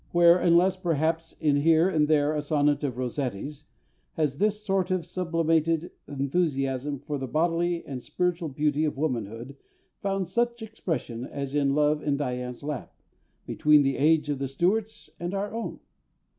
[0.13, 3.65] Where, unless, perhaps, in here and there a sonnet of ROSSETTI'S,
[4.13, 9.57] has this sort of sublimated enthusiasm for the bodily and spiritual beauty of womanhood
[10.01, 12.95] found such expression as in Love in Dian's Lap
[13.45, 15.79] between the age of the Stuarts and our own?